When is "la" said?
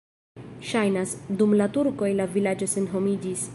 1.61-1.69, 2.21-2.29